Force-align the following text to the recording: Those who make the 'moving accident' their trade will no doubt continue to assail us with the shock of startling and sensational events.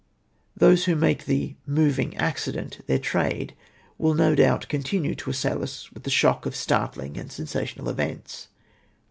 Those 0.57 0.85
who 0.85 0.95
make 0.95 1.25
the 1.25 1.53
'moving 1.67 2.17
accident' 2.17 2.81
their 2.87 2.97
trade 2.97 3.53
will 3.99 4.15
no 4.15 4.33
doubt 4.33 4.67
continue 4.67 5.13
to 5.13 5.29
assail 5.29 5.61
us 5.61 5.91
with 5.91 6.05
the 6.05 6.09
shock 6.09 6.47
of 6.47 6.55
startling 6.55 7.17
and 7.19 7.31
sensational 7.31 7.87
events. 7.87 8.47